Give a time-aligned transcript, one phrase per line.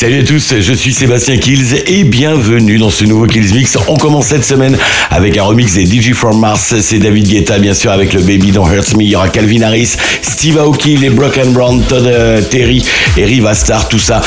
[0.00, 3.76] Salut à tous, je suis Sébastien Kills et bienvenue dans ce nouveau Kills Mix.
[3.86, 4.78] On commence cette semaine
[5.10, 6.74] avec un remix des DJ from Mars.
[6.80, 9.02] C'est David Guetta, bien sûr, avec le Baby Don't Hurt Me.
[9.02, 12.82] Il y aura Calvin Harris, Steve Aoki, les Broken Brown, Todd euh, Terry
[13.18, 14.22] et Riva Star, tout ça.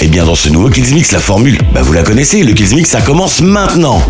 [0.00, 2.42] Et bien, dans ce nouveau Kills Mix, la formule, bah, vous la connaissez.
[2.42, 4.02] Le Kills Mix, ça commence maintenant.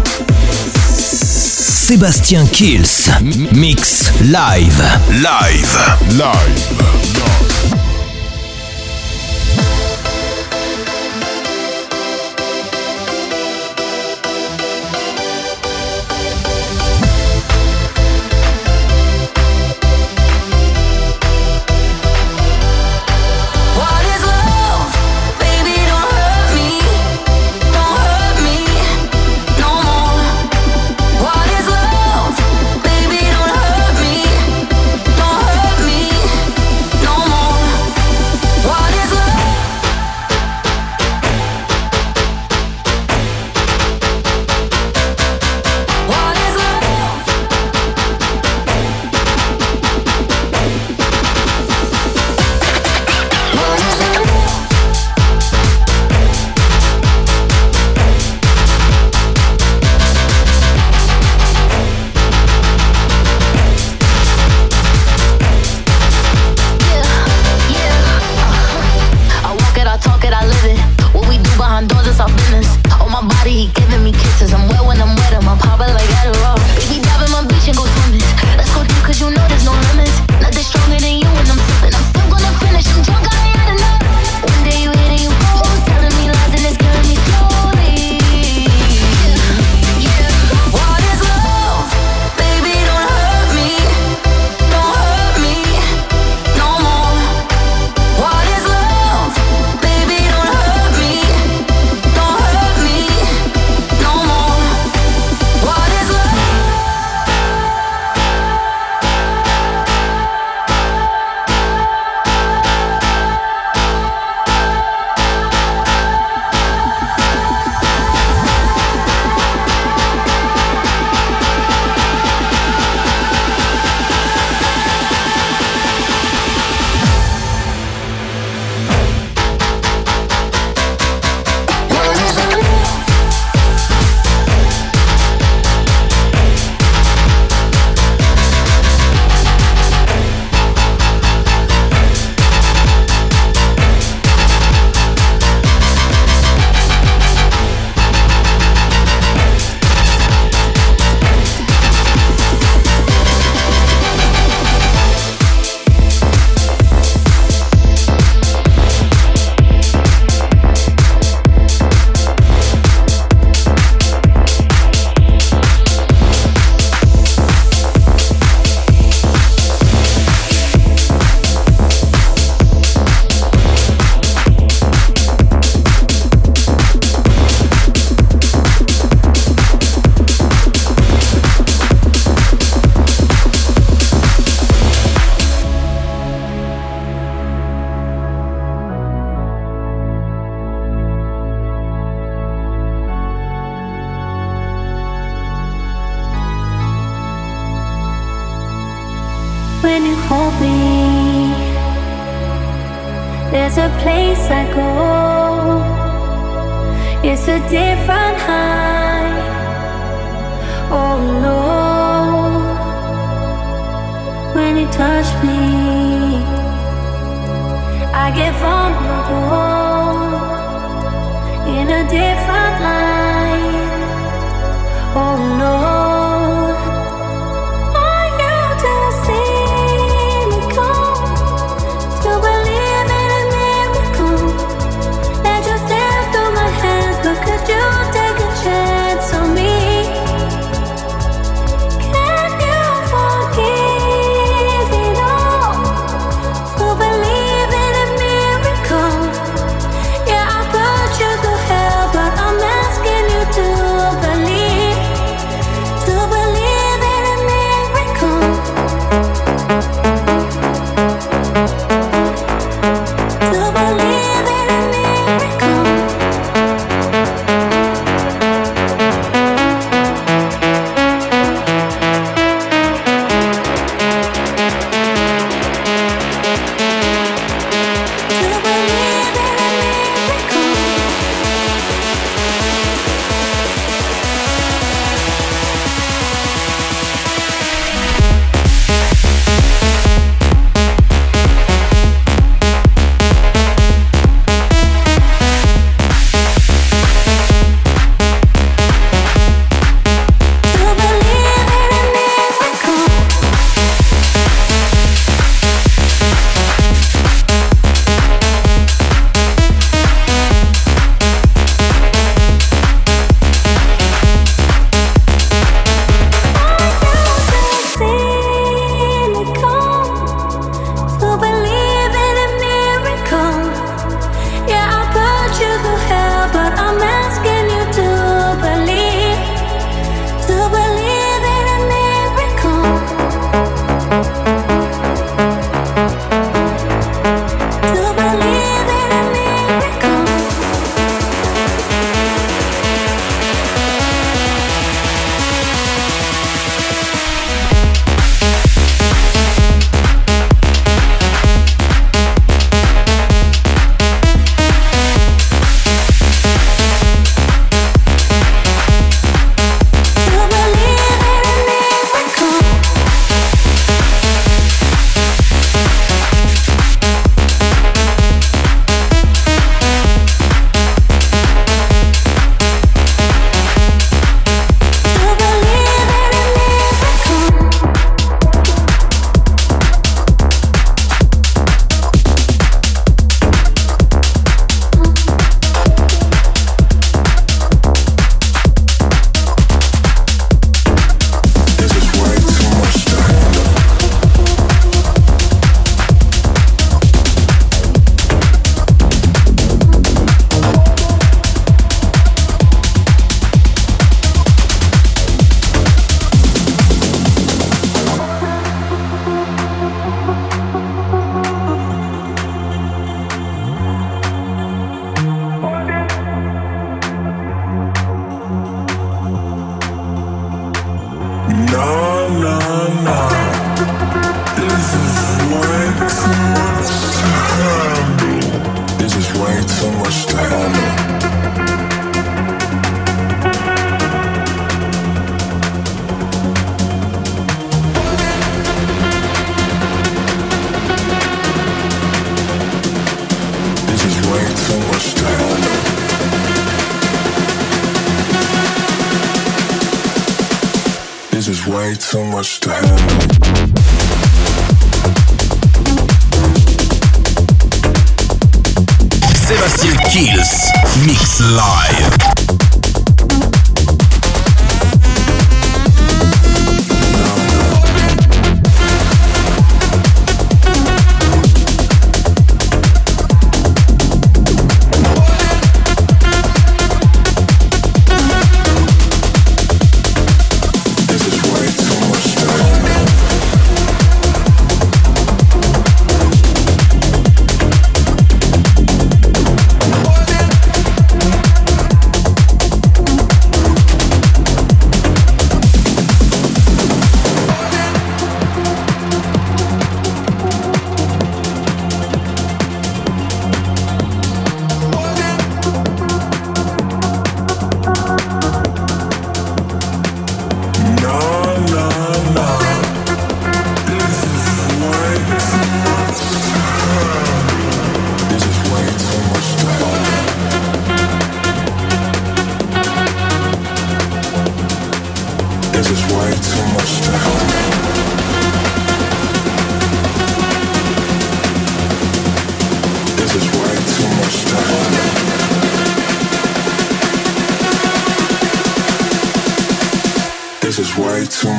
[0.87, 3.11] Sébastien Kills,
[3.51, 4.85] Mix Live.
[5.11, 5.79] Live.
[6.13, 6.17] Live.
[6.17, 7.48] live.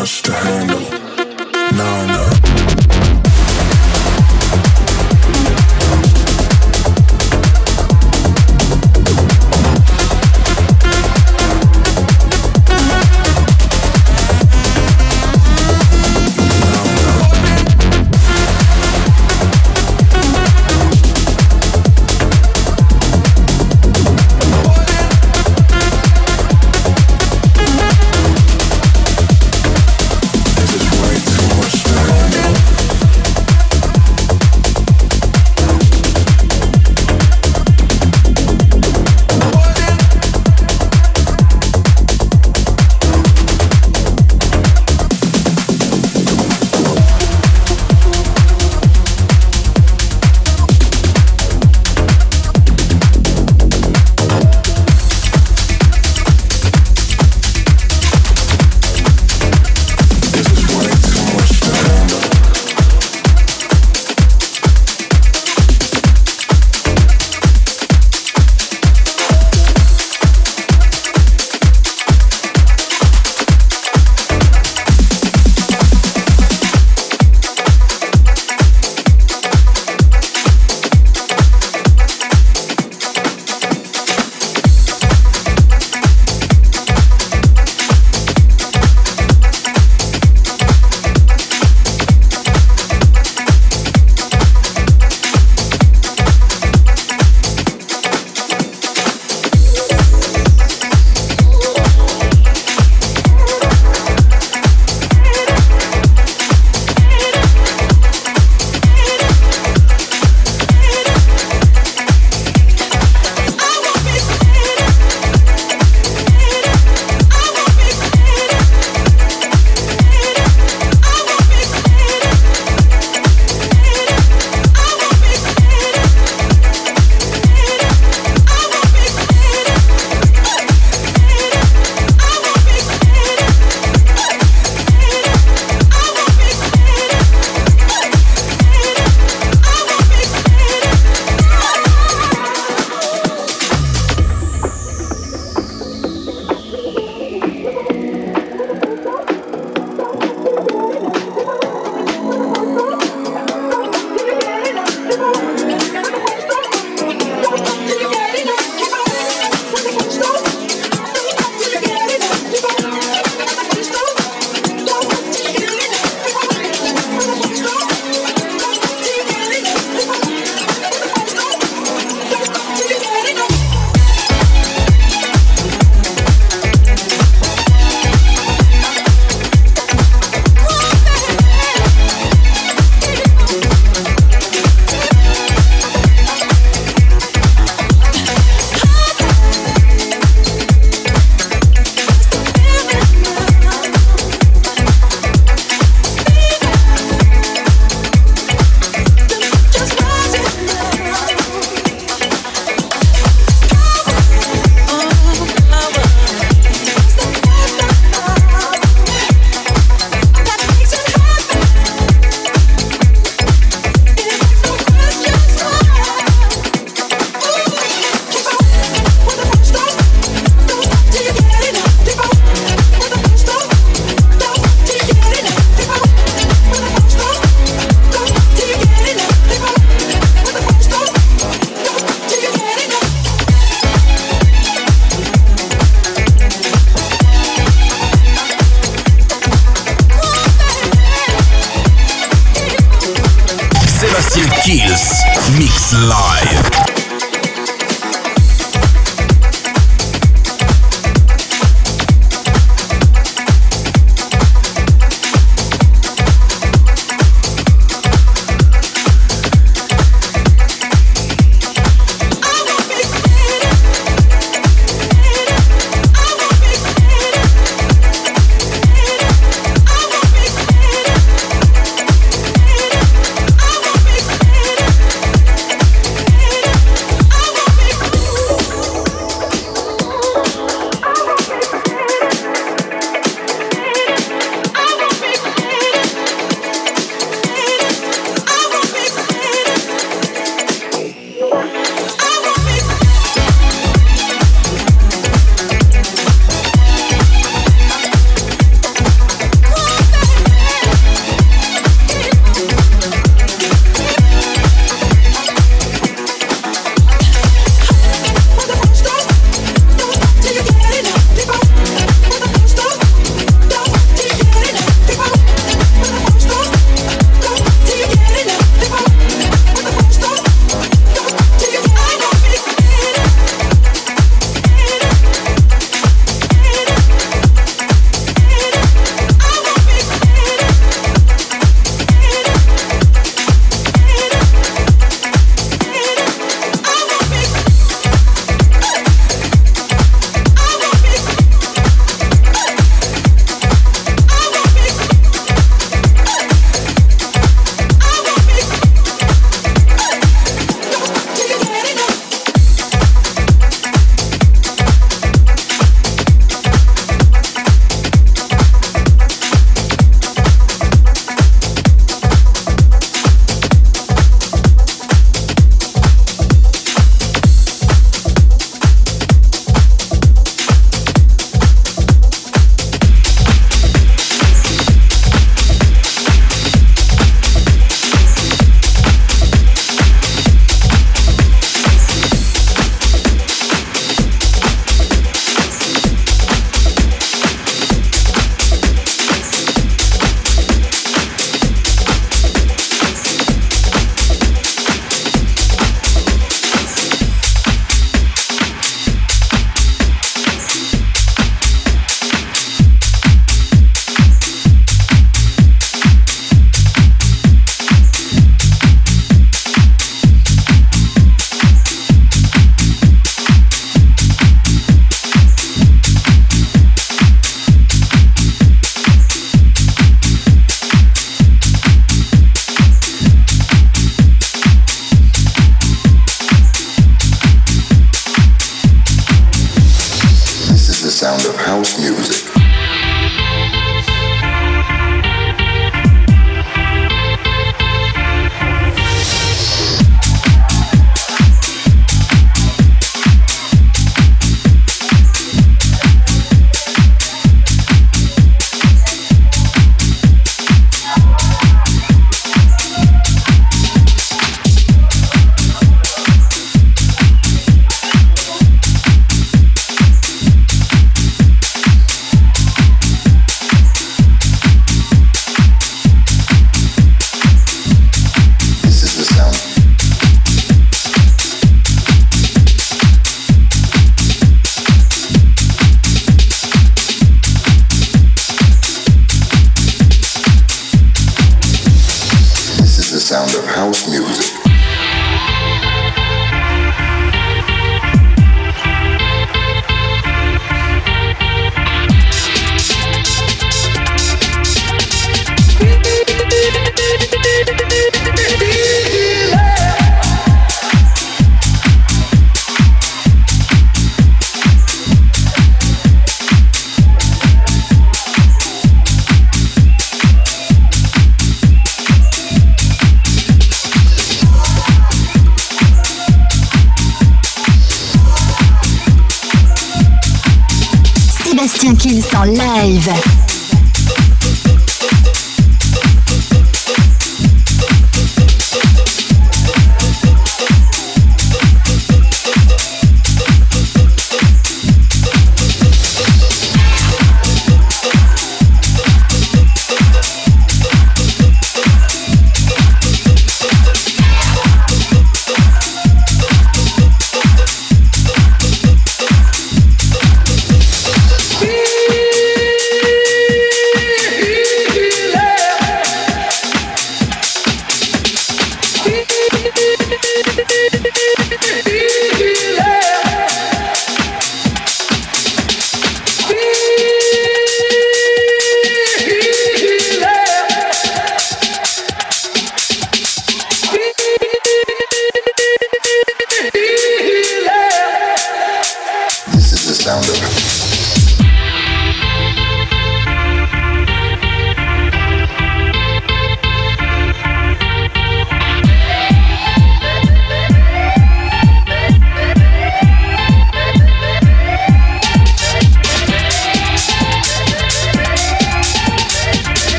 [0.00, 0.39] much.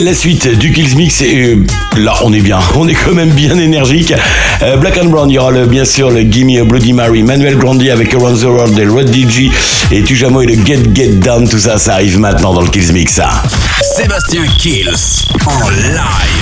[0.00, 1.20] La suite du Kills Mix.
[1.20, 1.56] Et euh,
[1.98, 2.58] là, on est bien.
[2.76, 4.14] On est quand même bien énergique.
[4.62, 7.90] Euh, Black and Brown, il y aura bien sûr le Gimme Bloody Mary, Manuel Grandi
[7.90, 9.50] avec Around the World, et Red DJ
[9.90, 11.46] et Tujamo et le Get Get Down.
[11.46, 13.12] Tout ça, ça arrive maintenant dans le Kills Mix.
[13.12, 13.42] Ça.
[13.82, 16.41] Sébastien Kills en live.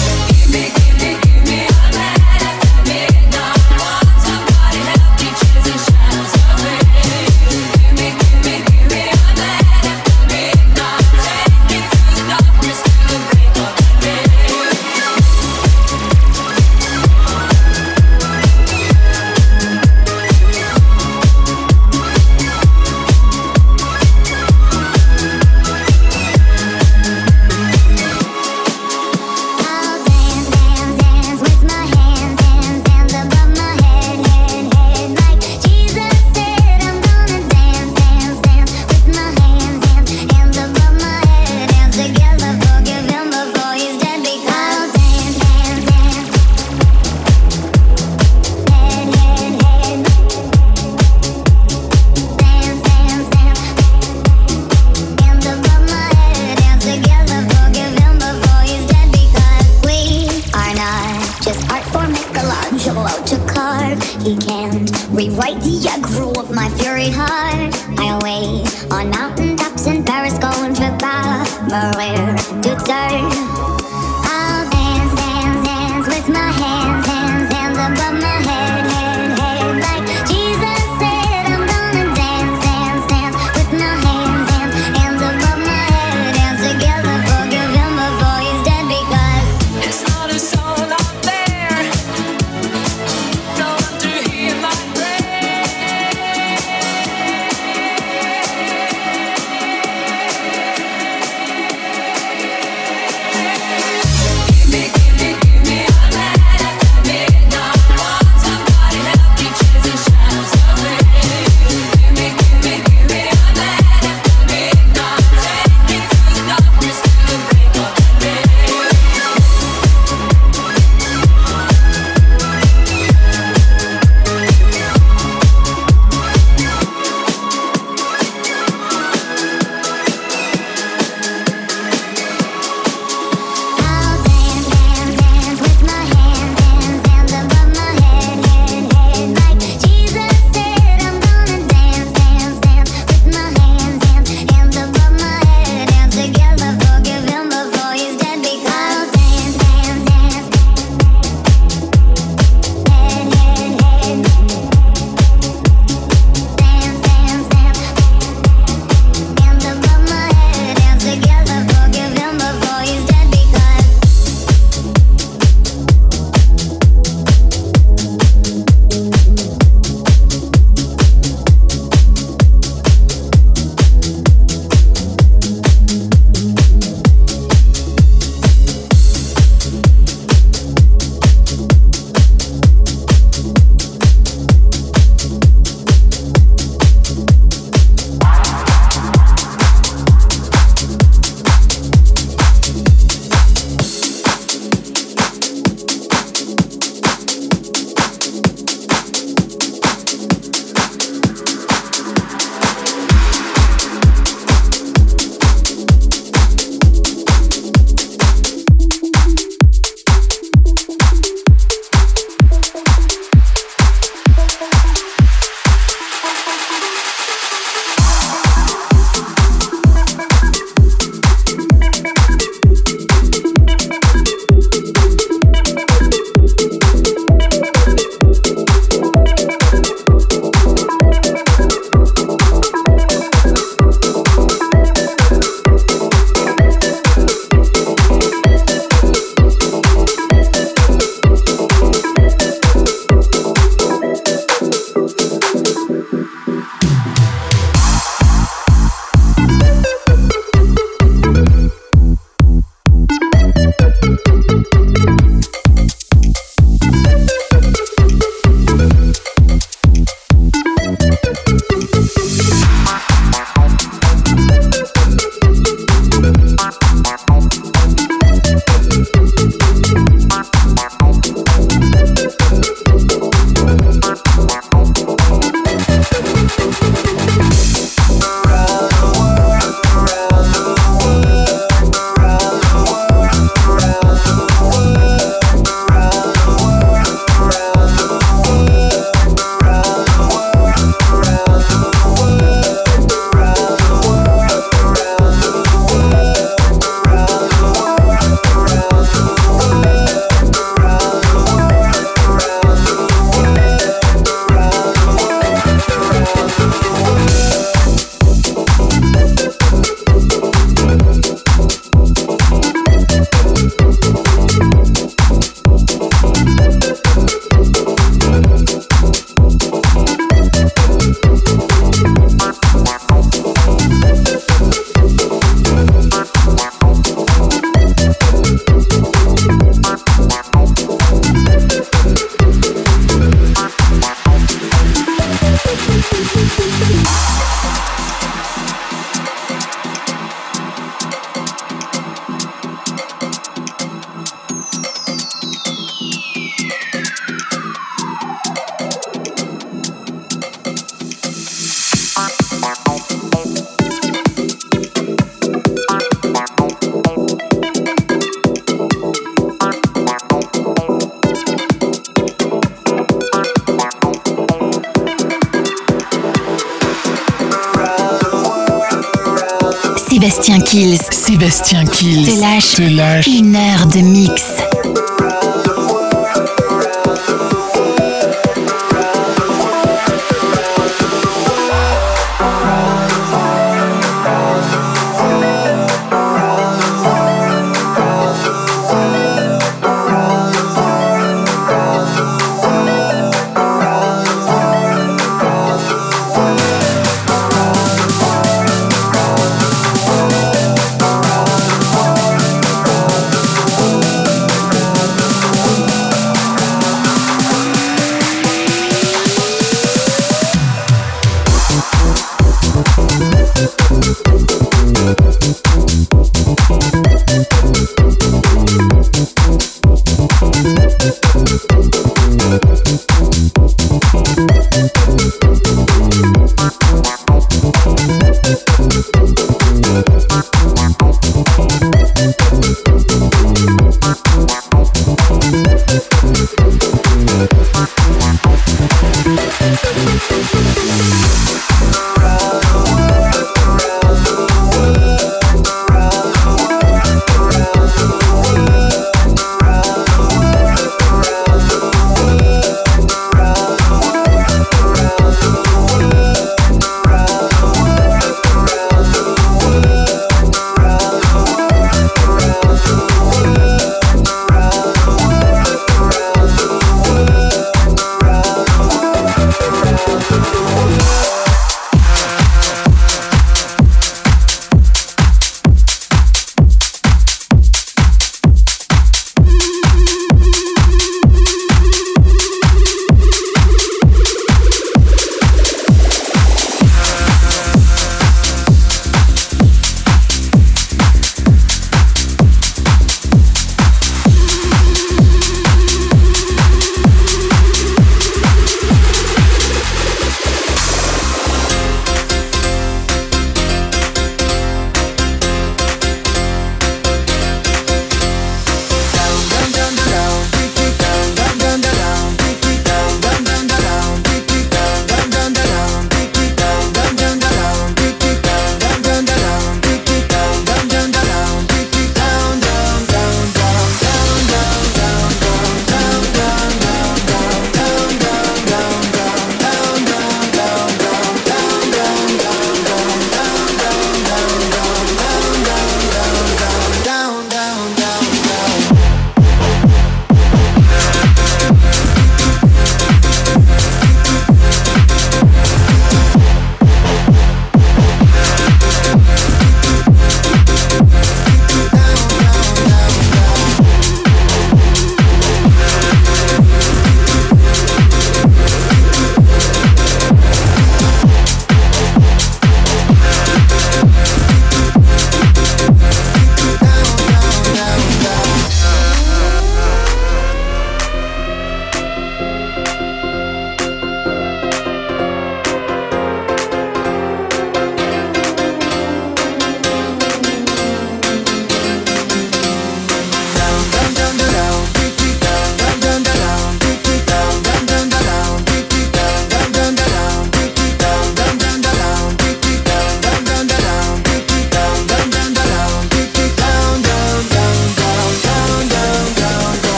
[372.89, 373.40] Lâche,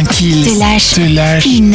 [0.00, 1.46] Kills te lâche, te lâche.
[1.46, 1.74] Une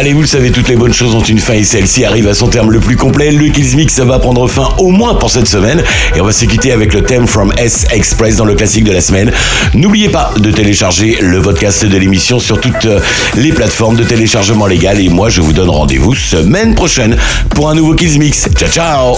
[0.00, 2.32] Allez, vous le savez, toutes les bonnes choses ont une fin et celle-ci arrive à
[2.32, 3.30] son terme le plus complet.
[3.32, 5.84] Le Kills Mix va prendre fin au moins pour cette semaine
[6.16, 8.92] et on va se quitter avec le thème from S Express dans le classique de
[8.92, 9.30] la semaine.
[9.74, 13.00] N'oubliez pas de télécharger le podcast de l'émission sur toutes euh,
[13.36, 17.18] les plateformes de téléchargement légal et moi je vous donne rendez-vous semaine prochaine
[17.50, 18.48] pour un nouveau Kills Mix.
[18.56, 19.16] Ciao ciao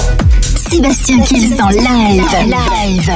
[0.69, 2.25] Sébastien Kills en live.
[2.49, 3.13] Live.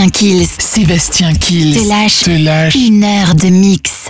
[0.00, 0.48] Sébastien Kills.
[0.58, 1.74] Sébastien Kills.
[1.74, 2.74] Te lâche te lâche.
[2.74, 3.90] une heure de mix.